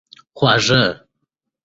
[0.37, 0.81] خواږه